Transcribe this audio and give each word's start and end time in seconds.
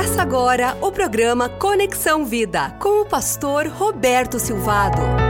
Começa 0.00 0.22
agora 0.22 0.78
o 0.80 0.90
programa 0.90 1.46
Conexão 1.46 2.24
Vida 2.24 2.70
com 2.78 3.02
o 3.02 3.04
pastor 3.04 3.66
Roberto 3.66 4.38
Silvado. 4.38 5.29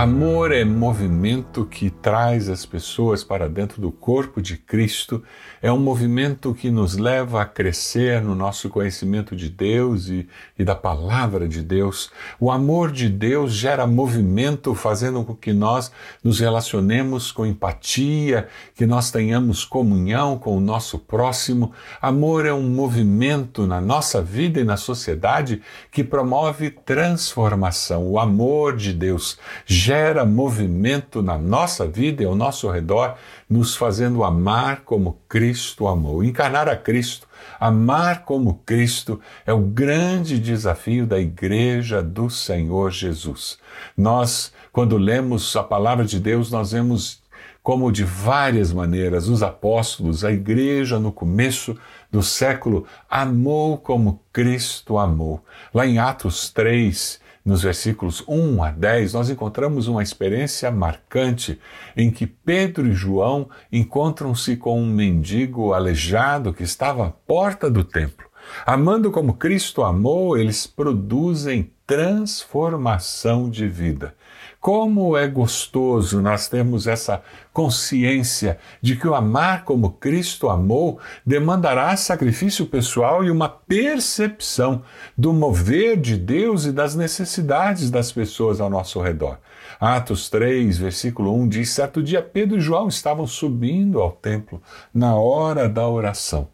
Amor 0.00 0.50
é 0.50 0.64
movimento 0.64 1.66
que 1.66 1.90
traz 1.90 2.48
as 2.48 2.64
pessoas 2.64 3.22
para 3.22 3.50
dentro 3.50 3.82
do 3.82 3.92
corpo 3.92 4.40
de 4.40 4.56
Cristo, 4.56 5.22
é 5.60 5.70
um 5.70 5.78
movimento 5.78 6.54
que 6.54 6.70
nos 6.70 6.96
leva 6.96 7.42
a 7.42 7.44
crescer 7.44 8.22
no 8.22 8.34
nosso 8.34 8.70
conhecimento 8.70 9.36
de 9.36 9.50
Deus 9.50 10.08
e, 10.08 10.26
e, 10.58 10.64
da 10.64 10.74
palavra 10.74 11.46
de 11.46 11.62
Deus. 11.62 12.10
O 12.40 12.50
amor 12.50 12.90
de 12.90 13.10
Deus 13.10 13.52
gera 13.52 13.86
movimento, 13.86 14.74
fazendo 14.74 15.22
com 15.22 15.34
que 15.34 15.52
nós 15.52 15.92
nos 16.24 16.40
relacionemos 16.40 17.30
com 17.30 17.44
empatia, 17.44 18.48
que 18.74 18.86
nós 18.86 19.10
tenhamos 19.10 19.66
comunhão 19.66 20.38
com 20.38 20.56
o 20.56 20.60
nosso 20.60 20.98
próximo. 20.98 21.72
Amor 22.00 22.46
é 22.46 22.54
um 22.54 22.70
movimento 22.70 23.66
na 23.66 23.82
nossa 23.82 24.22
vida 24.22 24.58
e 24.58 24.64
na 24.64 24.78
sociedade 24.78 25.60
que 25.92 26.02
promove 26.02 26.70
transformação. 26.70 28.06
O 28.06 28.18
amor 28.18 28.78
de 28.78 28.94
Deus 28.94 29.38
gera 29.66 29.89
movimento 30.26 31.22
na 31.22 31.36
nossa 31.36 31.86
vida 31.86 32.22
e 32.22 32.26
ao 32.26 32.34
nosso 32.34 32.70
redor, 32.70 33.16
nos 33.48 33.74
fazendo 33.74 34.22
amar 34.22 34.82
como 34.84 35.18
Cristo 35.28 35.86
amou. 35.86 36.22
Encarnar 36.22 36.68
a 36.68 36.76
Cristo, 36.76 37.26
amar 37.58 38.24
como 38.24 38.62
Cristo, 38.64 39.20
é 39.44 39.52
o 39.52 39.60
grande 39.60 40.38
desafio 40.38 41.06
da 41.06 41.18
Igreja 41.18 42.02
do 42.02 42.30
Senhor 42.30 42.90
Jesus. 42.90 43.58
Nós, 43.96 44.52
quando 44.72 44.96
lemos 44.96 45.54
a 45.56 45.62
palavra 45.62 46.04
de 46.04 46.20
Deus, 46.20 46.50
nós 46.50 46.72
vemos 46.72 47.20
como 47.62 47.92
de 47.92 48.04
várias 48.04 48.72
maneiras 48.72 49.28
os 49.28 49.42
apóstolos, 49.42 50.24
a 50.24 50.32
igreja 50.32 50.98
no 50.98 51.12
começo 51.12 51.76
do 52.10 52.22
século, 52.22 52.86
amou 53.08 53.76
como 53.76 54.22
Cristo 54.32 54.98
amou. 54.98 55.44
Lá 55.72 55.86
em 55.86 55.98
Atos 55.98 56.50
3, 56.50 57.20
nos 57.50 57.62
versículos 57.62 58.22
1 58.28 58.62
a 58.62 58.70
10, 58.70 59.12
nós 59.12 59.28
encontramos 59.28 59.88
uma 59.88 60.04
experiência 60.04 60.70
marcante 60.70 61.58
em 61.96 62.08
que 62.08 62.24
Pedro 62.24 62.86
e 62.86 62.92
João 62.92 63.50
encontram-se 63.72 64.56
com 64.56 64.80
um 64.80 64.86
mendigo 64.86 65.72
aleijado 65.72 66.54
que 66.54 66.62
estava 66.62 67.08
à 67.08 67.10
porta 67.10 67.68
do 67.68 67.82
templo. 67.82 68.28
Amando 68.64 69.10
como 69.10 69.34
Cristo 69.34 69.82
amou, 69.82 70.38
eles 70.38 70.64
produzem 70.64 71.72
transformação 71.84 73.50
de 73.50 73.66
vida. 73.66 74.14
Como 74.60 75.16
é 75.16 75.26
gostoso 75.26 76.20
nós 76.20 76.46
termos 76.46 76.86
essa 76.86 77.22
consciência 77.50 78.58
de 78.82 78.94
que 78.94 79.08
o 79.08 79.14
amar 79.14 79.64
como 79.64 79.92
Cristo 79.92 80.50
amou 80.50 81.00
demandará 81.24 81.96
sacrifício 81.96 82.66
pessoal 82.66 83.24
e 83.24 83.30
uma 83.30 83.48
percepção 83.48 84.82
do 85.16 85.32
mover 85.32 85.96
de 85.98 86.14
Deus 86.14 86.66
e 86.66 86.72
das 86.72 86.94
necessidades 86.94 87.90
das 87.90 88.12
pessoas 88.12 88.60
ao 88.60 88.68
nosso 88.68 89.00
redor. 89.00 89.38
Atos 89.80 90.28
3, 90.28 90.76
versículo 90.76 91.34
1 91.34 91.48
diz: 91.48 91.70
Certo 91.70 92.02
dia 92.02 92.20
Pedro 92.20 92.58
e 92.58 92.60
João 92.60 92.88
estavam 92.88 93.26
subindo 93.26 93.98
ao 93.98 94.12
templo 94.12 94.62
na 94.92 95.14
hora 95.14 95.70
da 95.70 95.88
oração, 95.88 96.48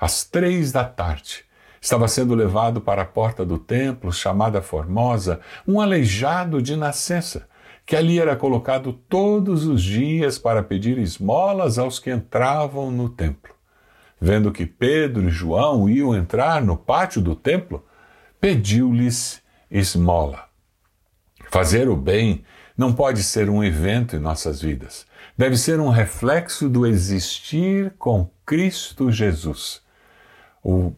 às 0.00 0.24
três 0.24 0.72
da 0.72 0.84
tarde. 0.84 1.49
Estava 1.80 2.06
sendo 2.08 2.34
levado 2.34 2.80
para 2.80 3.02
a 3.02 3.06
porta 3.06 3.44
do 3.44 3.58
templo, 3.58 4.12
chamada 4.12 4.60
Formosa, 4.60 5.40
um 5.66 5.80
aleijado 5.80 6.60
de 6.60 6.76
nascença 6.76 7.48
que 7.90 7.96
ali 7.96 8.20
era 8.20 8.36
colocado 8.36 8.92
todos 8.92 9.66
os 9.66 9.82
dias 9.82 10.38
para 10.38 10.62
pedir 10.62 10.96
esmolas 10.96 11.76
aos 11.76 11.98
que 11.98 12.08
entravam 12.08 12.88
no 12.88 13.08
templo. 13.08 13.52
Vendo 14.20 14.52
que 14.52 14.64
Pedro 14.64 15.26
e 15.26 15.30
João 15.30 15.88
iam 15.88 16.14
entrar 16.14 16.62
no 16.62 16.76
pátio 16.76 17.20
do 17.20 17.34
templo, 17.34 17.84
pediu-lhes 18.40 19.42
esmola. 19.68 20.44
Fazer 21.50 21.88
o 21.88 21.96
bem 21.96 22.44
não 22.76 22.92
pode 22.92 23.24
ser 23.24 23.50
um 23.50 23.64
evento 23.64 24.14
em 24.14 24.20
nossas 24.20 24.62
vidas. 24.62 25.04
Deve 25.36 25.56
ser 25.56 25.80
um 25.80 25.88
reflexo 25.88 26.68
do 26.68 26.86
existir 26.86 27.92
com 27.98 28.30
Cristo 28.46 29.10
Jesus. 29.10 29.82
O 30.62 30.92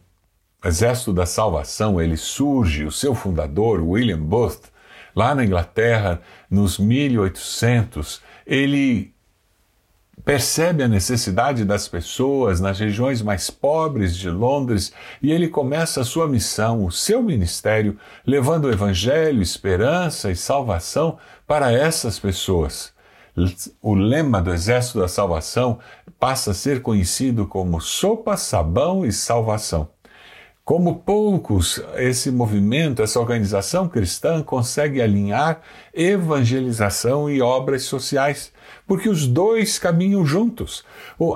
Exército 0.63 1.11
da 1.11 1.25
Salvação, 1.25 2.01
ele 2.01 2.15
surge, 2.15 2.85
o 2.85 2.91
seu 2.91 3.13
fundador, 3.13 3.81
William 3.81 4.19
Booth, 4.19 4.71
lá 5.15 5.35
na 5.35 5.43
Inglaterra, 5.43 6.21
nos 6.49 6.77
1800, 6.77 8.21
ele 8.45 9.13
percebe 10.23 10.83
a 10.83 10.87
necessidade 10.87 11.65
das 11.65 11.87
pessoas 11.87 12.61
nas 12.61 12.79
regiões 12.79 13.21
mais 13.21 13.49
pobres 13.49 14.15
de 14.15 14.29
Londres 14.29 14.93
e 15.21 15.31
ele 15.31 15.49
começa 15.49 16.01
a 16.01 16.05
sua 16.05 16.27
missão, 16.27 16.85
o 16.85 16.91
seu 16.91 17.21
ministério, 17.21 17.97
levando 18.25 18.65
o 18.65 18.71
evangelho, 18.71 19.41
esperança 19.41 20.31
e 20.31 20.35
salvação 20.35 21.17
para 21.45 21.71
essas 21.71 22.17
pessoas. 22.19 22.93
O 23.81 23.95
lema 23.95 24.41
do 24.41 24.53
Exército 24.53 24.99
da 24.99 25.07
Salvação 25.07 25.79
passa 26.19 26.51
a 26.51 26.53
ser 26.53 26.81
conhecido 26.81 27.47
como 27.47 27.81
sopa, 27.81 28.37
sabão 28.37 29.05
e 29.05 29.11
salvação. 29.11 29.89
Como 30.65 30.99
poucos, 30.99 31.83
esse 31.97 32.31
movimento, 32.31 33.03
essa 33.03 33.19
organização 33.19 33.89
cristã 33.89 34.41
consegue 34.41 35.01
alinhar 35.01 35.59
evangelização 35.93 37.29
e 37.29 37.41
obras 37.41 37.83
sociais, 37.83 38.49
porque 38.87 39.09
os 39.09 39.27
dois 39.27 39.77
caminham 39.77 40.25
juntos. 40.25 40.85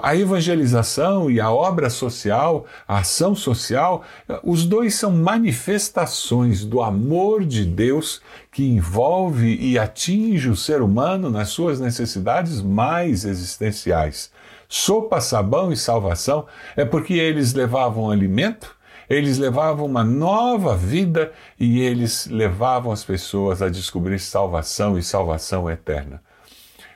A 0.02 0.16
evangelização 0.16 1.30
e 1.30 1.42
a 1.42 1.52
obra 1.52 1.90
social, 1.90 2.66
a 2.88 3.00
ação 3.00 3.36
social, 3.36 4.02
os 4.46 4.66
dois 4.66 4.96
são 4.96 5.12
manifestações 5.12 6.64
do 6.64 6.82
amor 6.82 7.44
de 7.44 7.66
Deus 7.66 8.22
que 8.50 8.64
envolve 8.64 9.58
e 9.58 9.78
atinge 9.78 10.48
o 10.48 10.56
ser 10.56 10.82
humano 10.82 11.30
nas 11.30 11.50
suas 11.50 11.82
necessidades 11.82 12.62
mais 12.62 13.26
existenciais. 13.26 14.32
Sopa, 14.70 15.20
sabão 15.20 15.70
e 15.70 15.76
salvação 15.76 16.46
é 16.78 16.86
porque 16.86 17.16
eles 17.16 17.54
levavam 17.54 18.10
alimento 18.10 18.77
eles 19.10 19.38
levavam 19.38 19.86
uma 19.86 20.04
nova 20.04 20.76
vida 20.76 21.32
e 21.60 21.80
eles 21.80 22.28
levavam 22.28 22.92
as 22.92 23.04
pessoas 23.04 23.62
a 23.62 23.70
descobrir 23.70 24.20
salvação 24.20 24.98
e 24.98 25.04
salvação 25.04 25.70
eterna. 25.70 26.22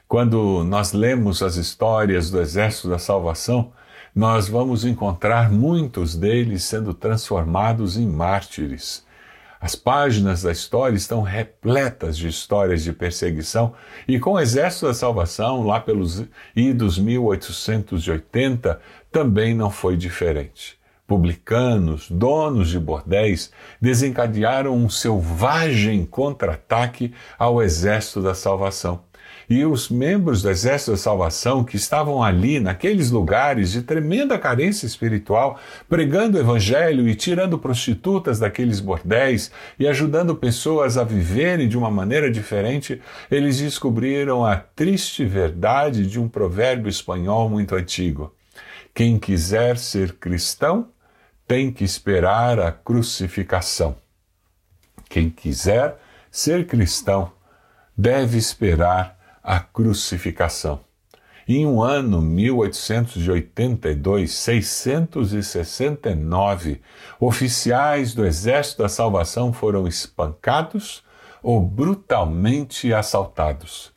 Quando 0.08 0.64
nós 0.66 0.92
lemos 0.92 1.42
as 1.42 1.56
histórias 1.56 2.30
do 2.30 2.42
Exército 2.42 2.90
da 2.90 3.00
Salvação, 3.00 3.72
nós 4.14 4.50
vamos 4.50 4.84
encontrar 4.84 5.50
muitos 5.50 6.18
deles 6.18 6.66
sendo 6.66 6.94
transformados 6.94 7.96
em 7.96 8.06
mártires. 8.06 9.06
As 9.62 9.74
páginas 9.74 10.42
da 10.42 10.52
história 10.52 10.98
estão 10.98 11.22
repletas 11.22 12.18
de 12.18 12.28
histórias 12.28 12.84
de 12.84 12.92
perseguição, 12.92 13.74
e 14.06 14.20
com 14.20 14.32
o 14.34 14.40
Exército 14.40 14.88
da 14.88 14.94
Salvação, 14.94 15.66
lá 15.66 15.80
pelos 15.80 16.26
idos 16.54 17.00
1880, 17.00 18.82
também 19.10 19.56
não 19.56 19.70
foi 19.70 19.96
diferente 19.96 20.81
publicanos, 21.12 22.10
donos 22.10 22.70
de 22.70 22.80
bordéis, 22.80 23.52
desencadearam 23.82 24.74
um 24.74 24.90
selvagem 24.90 26.06
contra-ataque 26.06 27.14
ao 27.38 27.62
Exército 27.62 28.22
da 28.22 28.34
Salvação. 28.34 29.02
E 29.50 29.66
os 29.66 29.90
membros 29.90 30.42
do 30.42 30.50
Exército 30.50 30.92
da 30.92 30.98
Salvação 30.98 31.66
que 31.66 31.76
estavam 31.76 32.24
ali, 32.24 32.62
naqueles 32.62 33.12
lugares 33.12 33.74
de 33.74 33.82
tremenda 33.82 34.40
carência 34.40 34.86
espiritual, 34.86 35.60
pregando 35.90 36.38
o 36.38 36.40
Evangelho 36.40 37.10
e 37.10 37.14
tirando 37.14 37.60
prostitutas 37.60 38.40
daqueles 38.40 38.80
bordéis 38.80 39.52
e 39.78 39.90
ajudando 39.90 40.34
pessoas 40.34 40.98
a 40.98 41.04
viverem 41.04 41.68
de 41.68 41.78
uma 41.78 41.92
maneira 41.92 42.32
diferente, 42.32 43.02
eles 43.30 43.60
descobriram 43.60 44.46
a 44.46 44.56
triste 44.56 45.26
verdade 45.26 46.08
de 46.08 46.18
um 46.18 46.30
provérbio 46.30 46.88
espanhol 46.88 47.50
muito 47.50 47.76
antigo. 47.76 48.34
Quem 48.94 49.18
quiser 49.18 49.78
ser 49.78 50.14
cristão, 50.14 50.88
tem 51.52 51.70
que 51.70 51.84
esperar 51.84 52.58
a 52.62 52.72
crucificação. 52.72 53.98
Quem 55.10 55.30
quiser 55.30 55.98
ser 56.32 56.66
cristão 56.66 57.34
deve 57.98 58.38
esperar 58.38 59.20
a 59.44 59.60
crucificação. 59.60 60.80
Em 61.46 61.66
um 61.66 61.84
ano 61.84 62.22
1882, 62.22 64.32
669 64.32 66.82
oficiais 67.20 68.14
do 68.14 68.26
Exército 68.26 68.84
da 68.84 68.88
Salvação 68.88 69.52
foram 69.52 69.90
espancados 69.90 71.04
ou 71.44 71.60
brutalmente 71.60 72.94
assaltados. 72.94 73.92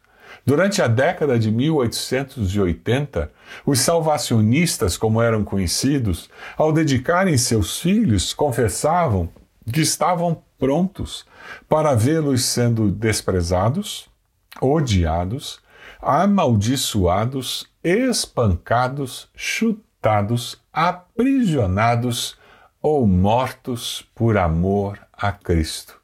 Durante 0.46 0.82
a 0.82 0.86
década 0.86 1.38
de 1.38 1.50
1880, 1.50 3.32
os 3.64 3.80
salvacionistas, 3.80 4.94
como 4.94 5.22
eram 5.22 5.42
conhecidos, 5.42 6.28
ao 6.54 6.70
dedicarem 6.70 7.38
seus 7.38 7.80
filhos, 7.80 8.34
confessavam 8.34 9.30
que 9.72 9.80
estavam 9.80 10.42
prontos 10.58 11.24
para 11.66 11.94
vê-los 11.94 12.44
sendo 12.44 12.90
desprezados, 12.90 14.10
odiados, 14.60 15.60
amaldiçoados, 16.02 17.66
espancados, 17.82 19.30
chutados, 19.34 20.60
aprisionados 20.70 22.36
ou 22.82 23.06
mortos 23.06 24.06
por 24.14 24.36
amor 24.36 24.98
a 25.10 25.32
Cristo. 25.32 26.03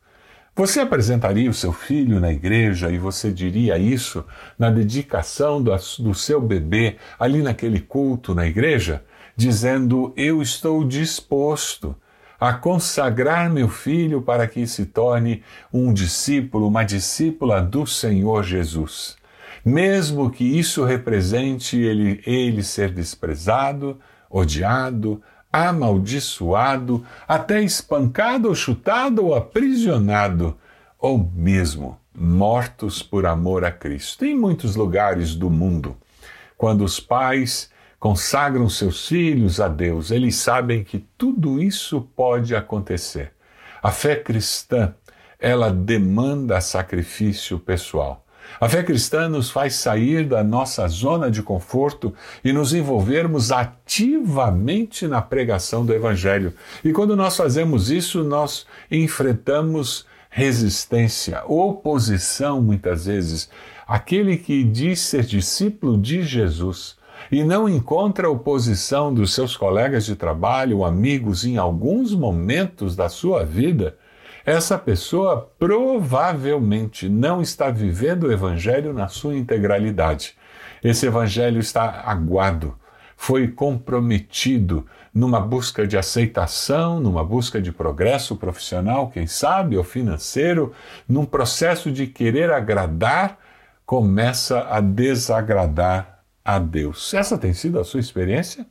Você 0.61 0.81
apresentaria 0.81 1.49
o 1.49 1.55
seu 1.55 1.73
filho 1.73 2.21
na 2.21 2.31
igreja 2.31 2.91
e 2.91 2.99
você 2.99 3.33
diria 3.33 3.79
isso 3.79 4.23
na 4.59 4.69
dedicação 4.69 5.63
do, 5.63 6.15
seu 6.15 6.39
bebê 6.39 6.97
ali 7.19 7.43
naquele 7.43 7.81
culto 7.81 8.35
na 8.35 8.47
igreja, 8.47 9.03
dizendo: 9.35 10.13
Eu 10.15 10.43
estou 10.43 10.87
disposto 10.87 11.97
a 12.39 12.53
consagrar 12.53 13.49
meu 13.49 13.71
filho 13.71 14.21
para 14.21 14.47
que 14.47 14.67
se 14.67 14.85
torne 14.85 15.43
um 15.73 15.95
discípulo, 15.95 16.69
uma 16.69 16.85
discípula 16.85 17.63
do 17.63 17.87
Senhor 17.87 18.45
Jesus. 18.45 19.17
Mesmo 19.65 20.31
que 20.31 20.45
isso 20.45 20.85
represente 20.85 21.79
ele, 21.79 22.21
ele 22.27 22.63
ser 22.63 22.91
desprezado, 22.91 23.99
odiado, 24.29 25.23
amaldiçoado, 25.53 27.05
até 27.27 27.63
espancado 27.63 28.49
ou 28.49 28.55
chutado 28.55 29.27
ou 29.27 29.35
aprisionado, 29.35 30.57
ou 30.99 31.19
mesmo 31.35 31.99
mortos 32.15 33.03
por 33.03 33.27
amor 33.27 33.65
a 33.65 33.73
Cristo. 33.73 34.25
Em 34.25 34.37
muitos 34.37 34.77
lugares 34.77 35.35
do 35.35 35.49
mundo, 35.49 35.97
quando 36.57 36.85
os 36.85 37.01
pais 37.01 37.71
consagram 37.99 38.69
seus 38.69 39.09
filhos 39.09 39.61
a 39.61 39.69
Deus, 39.69 40.11
eles 40.11 40.37
sabem 40.37 40.85
que 40.85 40.99
tudo 41.17 41.63
isso 41.63 42.01
pode 42.17 42.55
acontecer. 42.55 43.33
A 43.83 43.91
fé 43.91 44.17
cristã, 44.17 44.95
ela 45.39 45.71
demanda 45.71 46.61
sacrifício 46.61 47.59
pessoal. 47.59 48.25
A 48.59 48.69
fé 48.69 48.83
cristã 48.83 49.29
nos 49.29 49.51
faz 49.51 49.75
sair 49.75 50.25
da 50.25 50.43
nossa 50.43 50.89
zona 50.89 51.31
de 51.31 51.43
conforto 51.43 52.15
e 52.43 52.53
nos 52.53 52.73
envolvermos 52.73 53.53
ativamente 53.53 55.07
na 55.07 55.21
pregação 55.21 55.85
do 55.85 55.93
Evangelho. 55.93 56.53
E 56.83 56.93
quando 56.93 57.15
nós 57.15 57.37
fazemos 57.37 57.91
isso, 57.91 58.25
nós 58.25 58.67
enfrentamos 58.91 60.07
resistência, 60.31 61.43
oposição, 61.47 62.63
muitas 62.63 63.07
vezes. 63.07 63.51
Aquele 63.87 64.37
que 64.37 64.63
diz 64.63 65.01
ser 65.01 65.25
discípulo 65.25 65.99
de 65.99 66.23
Jesus 66.23 66.97
e 67.31 67.43
não 67.43 67.69
encontra 67.69 68.31
oposição 68.31 69.13
dos 69.13 69.35
seus 69.35 69.57
colegas 69.57 70.05
de 70.05 70.15
trabalho, 70.15 70.85
amigos, 70.85 71.45
em 71.45 71.57
alguns 71.57 72.15
momentos 72.15 72.95
da 72.95 73.09
sua 73.09 73.45
vida, 73.45 73.97
essa 74.45 74.79
pessoa 74.79 75.51
provavelmente 75.59 77.09
não 77.09 77.43
está 77.43 77.71
vivendo 77.71 78.25
o 78.25 78.33
Evangelho 78.33 78.93
na 78.93 79.09
sua 79.09 79.37
integralidade. 79.37 80.35
Esse 80.83 81.07
Evangelho 81.07 81.59
está 81.59 82.03
aguado, 82.07 82.77
foi 83.17 83.49
comprometido 83.49 84.87
numa 85.13 85.41
busca 85.41 85.87
de 85.87 85.99
aceitação, 85.99 87.01
numa 87.01 87.25
busca 87.25 87.61
de 87.61 87.71
progresso 87.71 88.37
profissional, 88.37 89.11
quem 89.11 89.27
sabe, 89.27 89.77
ou 89.77 89.85
financeiro, 89.85 90.73
num 91.09 91.27
processo 91.27 91.91
de 91.91 92.07
querer 92.07 92.51
agradar, 92.51 93.39
começa 93.85 94.67
a 94.71 94.81
desagradar 94.81 96.23
a 96.45 96.59
Deus. 96.59 97.13
Essa 97.13 97.37
tem 97.37 97.53
sido 97.53 97.79
a 97.79 97.85
sua 97.85 98.01
experiência? 98.01 98.67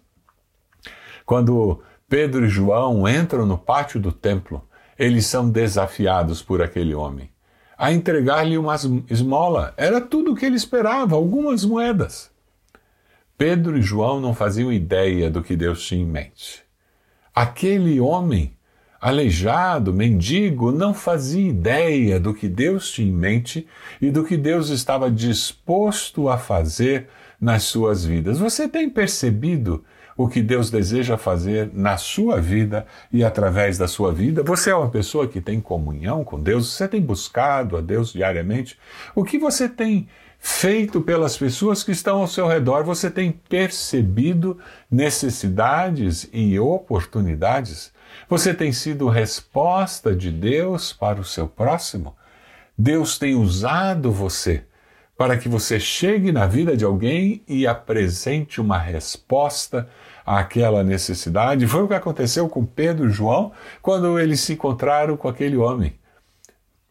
Quando 1.25 1.83
Pedro 2.07 2.45
e 2.45 2.50
João 2.50 3.07
entram 3.07 3.45
no 3.45 3.57
pátio 3.57 4.00
do 4.00 4.12
templo, 4.12 4.68
eles 5.00 5.25
são 5.25 5.50
desafiados 5.50 6.44
por 6.44 6.62
aquele 6.62 6.94
homem 6.94 7.31
a 7.78 7.94
entregar-lhe 7.94 8.57
uma 8.57 8.75
esmola. 9.10 9.74
Era 9.78 10.01
tudo 10.01 10.34
o 10.34 10.36
que 10.36 10.46
ele 10.46 10.57
esperava, 10.57 11.16
algumas 11.16 11.63
moedas. 11.63 12.30
Pedro 13.38 13.78
e 13.78 13.81
João 13.81 14.19
não 14.19 14.34
faziam 14.34 14.74
ideia 14.74 15.31
do 15.31 15.42
que 15.42 15.56
Deus 15.56 15.88
tinha 15.88 16.01
em 16.01 16.06
mente. 16.06 16.62
Aquele 17.34 17.98
homem, 18.01 18.51
aleijado, 19.00 19.94
mendigo, 19.94 20.74
não 20.74 20.94
fazia 20.94 21.48
ideia 21.48 22.19
do 22.19 22.34
que 22.34 22.50
Deus 22.50 22.92
tinha 22.92 23.07
em 23.07 23.13
mente 23.13 23.66
e 24.01 24.12
do 24.12 24.25
que 24.25 24.36
Deus 24.36 24.68
estava 24.68 25.10
disposto 25.10 26.28
a 26.28 26.38
fazer 26.38 27.07
nas 27.40 27.63
suas 27.63 28.04
vidas. 28.04 28.38
Você 28.40 28.68
tem 28.68 28.90
percebido 28.90 29.86
o 30.19 30.27
que 30.27 30.42
Deus 30.42 30.69
deseja 30.69 31.18
fazer 31.18 31.71
na 31.74 31.95
sua 31.95 32.42
vida 32.42 32.86
e 33.10 33.24
através 33.24 33.77
da 33.77 33.88
sua 33.88 34.12
vida. 34.12 34.44
Você 34.44 34.69
é 34.69 34.75
uma 34.75 34.89
pessoa 34.89 35.30
que 35.30 35.39
tem 35.39 35.62
comunhão 35.62 36.25
com 36.25 36.38
Deus, 36.38 36.74
você 36.74 36.89
tem 36.89 37.00
buscado 37.00 37.77
a 37.77 37.81
Deus 37.81 38.12
diariamente. 38.12 38.77
O 39.16 39.24
que 39.24 39.39
você 39.39 39.69
tem 39.69 40.10
feito 40.38 41.00
pelas 41.00 41.38
pessoas 41.38 41.86
que 41.86 41.94
estão 41.94 42.18
ao 42.18 42.27
seu 42.27 42.50
redor? 42.50 42.83
Você 42.83 43.10
tem 43.10 43.31
percebido 43.31 44.57
necessidades 44.92 46.27
e 46.33 46.60
oportunidades? 46.60 47.94
Você 48.27 48.54
tem 48.54 48.74
sido 48.74 49.07
resposta 49.07 50.13
de 50.13 50.31
Deus 50.31 50.92
para 50.92 51.22
o 51.22 51.24
seu 51.24 51.48
próximo? 51.48 52.13
Deus 52.77 53.18
tem 53.18 53.36
usado 53.36 54.12
você 54.12 54.65
para 55.18 55.38
que 55.38 55.48
você 55.50 55.81
chegue 55.81 56.31
na 56.31 56.45
vida 56.45 56.77
de 56.77 56.86
alguém 56.86 57.44
e 57.45 57.68
apresente 57.68 58.62
uma 58.62 58.77
resposta 58.77 59.89
àquela 60.25 60.83
necessidade. 60.83 61.68
Foi 61.68 61.83
o 61.83 61.88
que 61.88 61.94
aconteceu 61.94 62.48
com 62.50 62.66
Pedro 62.66 63.10
e 63.10 63.12
João 63.12 63.51
quando 63.81 64.19
eles 64.19 64.39
se 64.39 64.54
encontraram 64.54 65.18
com 65.18 65.27
aquele 65.27 65.57
homem. 65.57 65.98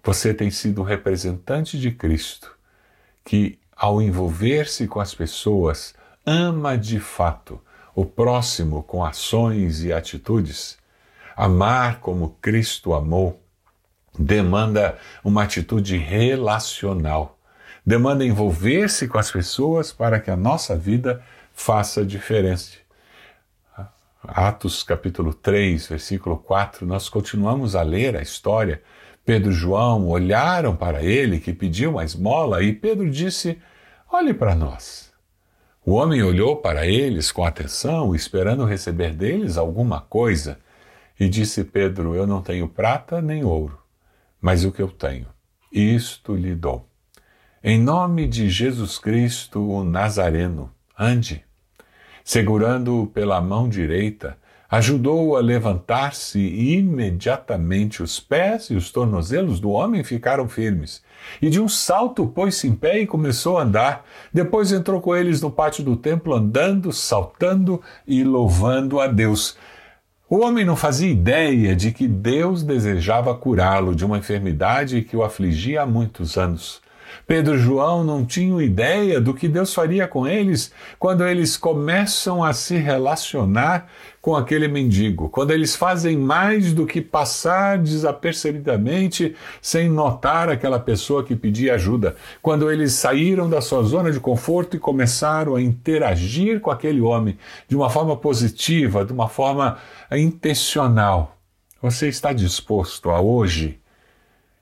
Você 0.02 0.32
tem 0.32 0.50
sido 0.50 0.82
representante 0.82 1.78
de 1.78 1.90
Cristo, 1.90 2.56
que, 3.24 3.58
ao 3.76 4.00
envolver-se 4.00 4.86
com 4.86 5.00
as 5.00 5.14
pessoas, 5.14 5.94
ama 6.24 6.76
de 6.76 6.98
fato 6.98 7.60
o 7.94 8.04
próximo 8.04 8.82
com 8.82 9.04
ações 9.04 9.82
e 9.82 9.92
atitudes. 9.92 10.78
Amar 11.36 12.00
como 12.00 12.36
Cristo 12.40 12.94
amou 12.94 13.42
demanda 14.18 14.98
uma 15.22 15.44
atitude 15.44 15.96
relacional 15.96 17.38
demanda 17.88 18.22
envolver-se 18.22 19.08
com 19.08 19.16
as 19.16 19.30
pessoas 19.30 19.94
para 19.94 20.20
que 20.20 20.30
a 20.30 20.36
nossa 20.36 20.76
vida 20.76 21.24
faça 21.54 22.04
diferença. 22.04 22.72
Atos 24.26 24.82
capítulo 24.82 25.32
3, 25.32 25.86
versículo 25.86 26.38
4, 26.38 26.84
nós 26.84 27.08
continuamos 27.08 27.76
a 27.76 27.82
ler 27.82 28.16
a 28.16 28.22
história. 28.22 28.82
Pedro 29.24 29.52
e 29.52 29.54
João 29.54 30.08
olharam 30.08 30.74
para 30.74 31.04
ele 31.04 31.38
que 31.38 31.52
pediu 31.52 31.92
uma 31.92 32.04
esmola 32.04 32.62
e 32.62 32.72
Pedro 32.72 33.08
disse: 33.08 33.58
Olhe 34.10 34.34
para 34.34 34.56
nós. 34.56 35.12
O 35.86 35.92
homem 35.92 36.22
olhou 36.22 36.56
para 36.56 36.86
eles 36.86 37.30
com 37.30 37.44
atenção, 37.44 38.14
esperando 38.14 38.64
receber 38.64 39.14
deles 39.14 39.56
alguma 39.56 40.00
coisa, 40.00 40.58
e 41.18 41.28
disse 41.28 41.62
Pedro: 41.62 42.14
Eu 42.14 42.26
não 42.26 42.42
tenho 42.42 42.68
prata 42.68 43.22
nem 43.22 43.44
ouro, 43.44 43.78
mas 44.40 44.64
o 44.64 44.72
que 44.72 44.82
eu 44.82 44.88
tenho, 44.88 45.26
isto 45.70 46.34
lhe 46.34 46.56
dou. 46.56 46.88
Em 47.62 47.80
nome 47.80 48.26
de 48.26 48.50
Jesus 48.50 48.98
Cristo, 48.98 49.60
o 49.60 49.84
Nazareno, 49.84 50.72
ande. 50.98 51.47
Segurando-o 52.28 53.06
pela 53.06 53.40
mão 53.40 53.70
direita, 53.70 54.36
ajudou-o 54.70 55.34
a 55.34 55.40
levantar-se 55.40 56.38
e 56.38 56.74
imediatamente 56.76 58.02
os 58.02 58.20
pés 58.20 58.66
e 58.66 58.74
os 58.74 58.92
tornozelos 58.92 59.58
do 59.60 59.70
homem 59.70 60.04
ficaram 60.04 60.46
firmes. 60.46 61.02
E 61.40 61.48
de 61.48 61.58
um 61.58 61.66
salto 61.66 62.26
pôs-se 62.26 62.68
em 62.68 62.74
pé 62.74 63.00
e 63.00 63.06
começou 63.06 63.56
a 63.56 63.62
andar. 63.62 64.04
Depois 64.30 64.72
entrou 64.72 65.00
com 65.00 65.16
eles 65.16 65.40
no 65.40 65.50
pátio 65.50 65.82
do 65.82 65.96
templo, 65.96 66.34
andando, 66.34 66.92
saltando 66.92 67.80
e 68.06 68.22
louvando 68.22 69.00
a 69.00 69.06
Deus. 69.06 69.56
O 70.28 70.40
homem 70.40 70.66
não 70.66 70.76
fazia 70.76 71.10
ideia 71.10 71.74
de 71.74 71.92
que 71.92 72.06
Deus 72.06 72.62
desejava 72.62 73.34
curá-lo 73.34 73.94
de 73.94 74.04
uma 74.04 74.18
enfermidade 74.18 75.00
que 75.00 75.16
o 75.16 75.24
afligia 75.24 75.80
há 75.80 75.86
muitos 75.86 76.36
anos. 76.36 76.82
Pedro 77.26 77.54
e 77.54 77.58
João 77.58 78.04
não 78.04 78.24
tinham 78.24 78.60
ideia 78.60 79.20
do 79.20 79.34
que 79.34 79.48
Deus 79.48 79.74
faria 79.74 80.06
com 80.08 80.26
eles 80.26 80.72
quando 80.98 81.26
eles 81.26 81.56
começam 81.56 82.42
a 82.42 82.52
se 82.52 82.76
relacionar 82.76 83.88
com 84.20 84.36
aquele 84.36 84.68
mendigo, 84.68 85.28
quando 85.28 85.52
eles 85.52 85.74
fazem 85.74 86.16
mais 86.16 86.74
do 86.74 86.84
que 86.84 87.00
passar 87.00 87.78
desapercebidamente 87.78 89.34
sem 89.62 89.88
notar 89.88 90.50
aquela 90.50 90.78
pessoa 90.78 91.24
que 91.24 91.36
pedia 91.36 91.74
ajuda, 91.74 92.16
quando 92.42 92.70
eles 92.70 92.92
saíram 92.92 93.48
da 93.48 93.60
sua 93.60 93.82
zona 93.82 94.10
de 94.12 94.20
conforto 94.20 94.76
e 94.76 94.80
começaram 94.80 95.54
a 95.54 95.62
interagir 95.62 96.60
com 96.60 96.70
aquele 96.70 97.00
homem 97.00 97.38
de 97.68 97.76
uma 97.76 97.88
forma 97.88 98.16
positiva, 98.16 99.04
de 99.04 99.12
uma 99.12 99.28
forma 99.28 99.78
intencional. 100.12 101.36
Você 101.80 102.08
está 102.08 102.32
disposto 102.32 103.10
a 103.10 103.20
hoje 103.20 103.78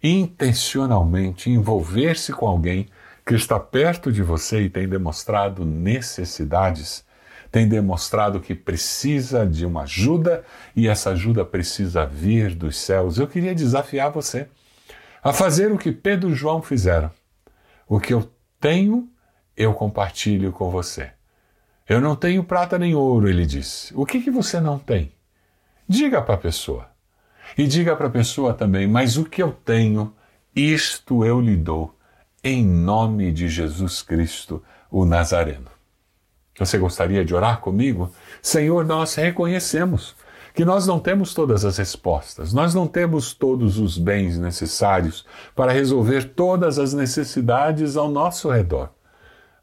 intencionalmente 0.02 1.50
envolver-se 1.50 2.32
com 2.32 2.46
alguém 2.46 2.88
que 3.24 3.34
está 3.34 3.58
perto 3.58 4.12
de 4.12 4.22
você 4.22 4.62
e 4.62 4.70
tem 4.70 4.88
demonstrado 4.88 5.64
necessidades, 5.64 7.04
tem 7.50 7.68
demonstrado 7.68 8.40
que 8.40 8.54
precisa 8.54 9.46
de 9.46 9.66
uma 9.66 9.82
ajuda 9.82 10.44
e 10.74 10.86
essa 10.86 11.10
ajuda 11.10 11.44
precisa 11.44 12.06
vir 12.06 12.54
dos 12.54 12.76
céus. 12.76 13.18
Eu 13.18 13.26
queria 13.26 13.54
desafiar 13.54 14.10
você 14.10 14.48
a 15.22 15.32
fazer 15.32 15.72
o 15.72 15.78
que 15.78 15.90
Pedro 15.90 16.30
e 16.30 16.34
João 16.34 16.62
fizeram. 16.62 17.10
O 17.88 17.98
que 17.98 18.14
eu 18.14 18.30
tenho, 18.60 19.08
eu 19.56 19.74
compartilho 19.74 20.52
com 20.52 20.70
você. 20.70 21.10
Eu 21.88 22.00
não 22.00 22.14
tenho 22.14 22.44
prata 22.44 22.78
nem 22.78 22.94
ouro, 22.94 23.28
ele 23.28 23.46
disse. 23.46 23.92
O 23.94 24.04
que, 24.04 24.20
que 24.20 24.30
você 24.30 24.60
não 24.60 24.78
tem? 24.78 25.16
diga 25.88 26.20
para 26.20 26.34
a 26.34 26.38
pessoa. 26.38 26.88
E 27.56 27.66
diga 27.66 27.96
para 27.96 28.06
a 28.06 28.10
pessoa 28.10 28.54
também: 28.54 28.86
Mas 28.86 29.16
o 29.16 29.24
que 29.24 29.42
eu 29.42 29.52
tenho, 29.52 30.14
isto 30.54 31.24
eu 31.24 31.40
lhe 31.40 31.56
dou, 31.56 31.94
em 32.42 32.64
nome 32.64 33.32
de 33.32 33.48
Jesus 33.48 34.02
Cristo, 34.02 34.62
o 34.90 35.04
Nazareno. 35.04 35.70
Você 36.58 36.78
gostaria 36.78 37.24
de 37.24 37.34
orar 37.34 37.60
comigo? 37.60 38.10
Senhor, 38.40 38.84
nós 38.84 39.14
reconhecemos 39.14 40.16
que 40.54 40.64
nós 40.64 40.86
não 40.86 40.98
temos 40.98 41.34
todas 41.34 41.66
as 41.66 41.76
respostas, 41.76 42.52
nós 42.54 42.72
não 42.72 42.86
temos 42.86 43.34
todos 43.34 43.78
os 43.78 43.98
bens 43.98 44.38
necessários 44.38 45.26
para 45.54 45.70
resolver 45.70 46.32
todas 46.34 46.78
as 46.78 46.94
necessidades 46.94 47.94
ao 47.94 48.10
nosso 48.10 48.50
redor. 48.50 48.88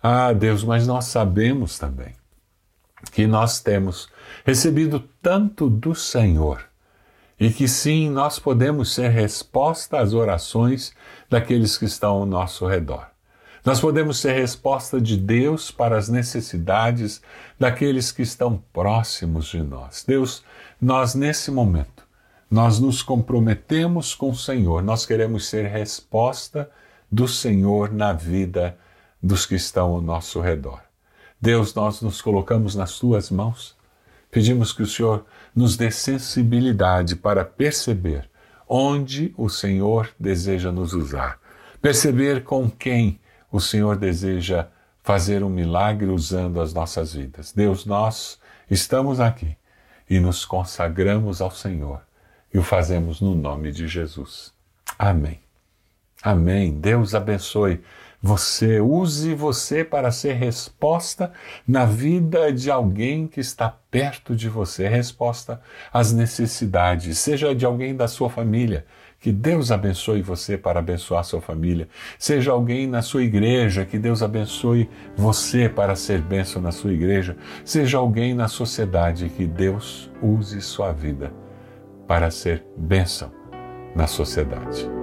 Ah, 0.01 0.31
Deus, 0.33 0.63
mas 0.63 0.85
nós 0.85 1.05
sabemos 1.05 1.79
também 1.79 2.13
que 3.11 3.25
nós 3.25 3.59
temos 3.59 4.07
recebido 4.45 5.03
tanto 5.21 5.69
do 5.69 5.95
Senhor 5.95 6.63
e 7.39 7.49
que 7.49 7.67
sim, 7.67 8.09
nós 8.09 8.39
podemos 8.39 8.93
ser 8.93 9.09
resposta 9.09 9.99
às 9.99 10.13
orações 10.13 10.93
daqueles 11.29 11.77
que 11.77 11.85
estão 11.85 12.11
ao 12.17 12.25
nosso 12.25 12.67
redor. 12.67 13.07
Nós 13.65 13.79
podemos 13.79 14.19
ser 14.19 14.33
resposta 14.33 14.99
de 14.99 15.15
Deus 15.15 15.71
para 15.71 15.97
as 15.97 16.09
necessidades 16.09 17.21
daqueles 17.57 18.11
que 18.11 18.21
estão 18.21 18.61
próximos 18.73 19.47
de 19.47 19.61
nós. 19.61 20.03
Deus, 20.05 20.43
nós 20.81 21.15
nesse 21.15 21.49
momento, 21.49 22.03
nós 22.51 22.77
nos 22.77 23.01
comprometemos 23.01 24.13
com 24.13 24.29
o 24.31 24.35
Senhor, 24.35 24.83
nós 24.83 25.05
queremos 25.05 25.47
ser 25.47 25.65
resposta 25.65 26.69
do 27.09 27.27
Senhor 27.27 27.91
na 27.91 28.11
vida 28.11 28.77
dos 29.21 29.45
que 29.45 29.55
estão 29.55 29.91
ao 29.91 30.01
nosso 30.01 30.41
redor. 30.41 30.81
Deus, 31.39 31.73
nós 31.73 32.01
nos 32.01 32.21
colocamos 32.21 32.75
nas 32.75 32.99
tuas 32.99 33.31
mãos, 33.31 33.75
pedimos 34.29 34.73
que 34.73 34.83
o 34.83 34.87
Senhor 34.87 35.25
nos 35.55 35.77
dê 35.77 35.91
sensibilidade 35.91 37.15
para 37.15 37.45
perceber 37.45 38.29
onde 38.67 39.33
o 39.37 39.49
Senhor 39.49 40.09
deseja 40.19 40.71
nos 40.71 40.93
usar, 40.93 41.39
perceber 41.81 42.43
com 42.43 42.69
quem 42.69 43.19
o 43.51 43.59
Senhor 43.59 43.97
deseja 43.97 44.67
fazer 45.03 45.43
um 45.43 45.49
milagre 45.49 46.07
usando 46.07 46.61
as 46.61 46.73
nossas 46.73 47.13
vidas. 47.13 47.51
Deus, 47.51 47.85
nós 47.85 48.39
estamos 48.69 49.19
aqui 49.19 49.55
e 50.09 50.19
nos 50.19 50.45
consagramos 50.45 51.41
ao 51.41 51.51
Senhor 51.51 52.01
e 52.53 52.57
o 52.57 52.63
fazemos 52.63 53.19
no 53.19 53.35
nome 53.35 53.71
de 53.71 53.87
Jesus. 53.87 54.53
Amém. 54.97 55.39
Amém. 56.21 56.79
Deus 56.79 57.13
abençoe 57.13 57.81
você, 58.25 58.79
use 58.79 59.33
você 59.33 59.83
para 59.83 60.09
ser 60.09 60.35
resposta 60.35 61.33
na 61.67 61.83
vida 61.83 62.53
de 62.53 62.71
alguém 62.71 63.27
que 63.27 63.41
está 63.41 63.67
perto 63.91 64.33
de 64.33 64.47
você, 64.47 64.87
resposta 64.87 65.59
às 65.91 66.13
necessidades, 66.13 67.17
seja 67.17 67.53
de 67.53 67.65
alguém 67.65 67.93
da 67.93 68.07
sua 68.07 68.29
família, 68.29 68.85
que 69.19 69.29
Deus 69.29 69.71
abençoe 69.71 70.21
você 70.21 70.57
para 70.57 70.79
abençoar 70.79 71.25
sua 71.25 71.41
família. 71.41 71.89
Seja 72.17 72.51
alguém 72.51 72.87
na 72.87 73.01
sua 73.01 73.23
igreja, 73.23 73.85
que 73.85 73.97
Deus 73.99 74.23
abençoe 74.23 74.89
você 75.17 75.67
para 75.67 75.95
ser 75.95 76.21
bênção 76.21 76.61
na 76.61 76.71
sua 76.71 76.91
igreja. 76.91 77.37
Seja 77.63 77.97
alguém 77.97 78.33
na 78.33 78.49
sociedade, 78.49 79.29
que 79.29 79.45
Deus 79.45 80.11
use 80.21 80.59
sua 80.61 80.91
vida 80.91 81.31
para 82.05 82.29
ser 82.31 82.65
bênção 82.77 83.31
na 83.95 84.07
sociedade. 84.07 85.02